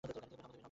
গাড়ি 0.03 0.09
থেকে 0.13 0.27
বের 0.31 0.43
হও, 0.43 0.47
বন্ধু। 0.49 0.57